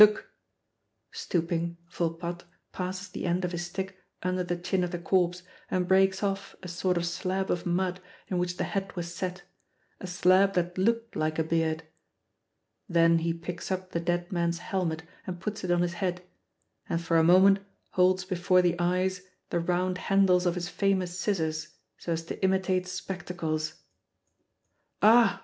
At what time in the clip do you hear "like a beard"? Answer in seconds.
11.15-11.83